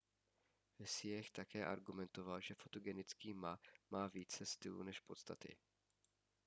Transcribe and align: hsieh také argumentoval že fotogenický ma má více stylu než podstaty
hsieh 0.79 1.29
také 1.31 1.65
argumentoval 1.65 2.41
že 2.41 2.53
fotogenický 2.53 3.33
ma 3.33 3.59
má 3.91 4.07
více 4.07 4.45
stylu 4.45 4.83
než 4.83 4.99
podstaty 4.99 5.55